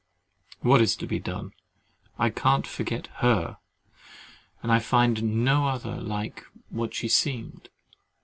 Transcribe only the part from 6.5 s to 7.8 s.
what SHE SEEMED.